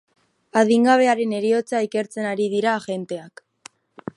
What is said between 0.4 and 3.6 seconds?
Adingabearen heriotza ikertzen ari dira agenteak.